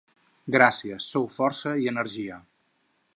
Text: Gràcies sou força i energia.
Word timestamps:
Gràcies 0.55 1.09
sou 1.15 1.29
força 1.37 1.75
i 1.85 1.87
energia. 1.95 2.41